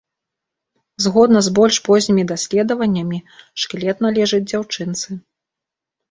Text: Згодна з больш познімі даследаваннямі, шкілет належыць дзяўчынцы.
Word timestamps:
Згодна 1.05 1.39
з 1.47 1.51
больш 1.59 1.75
познімі 1.87 2.23
даследаваннямі, 2.31 3.19
шкілет 3.65 3.97
належыць 4.05 4.41
дзяўчынцы. 4.51 5.09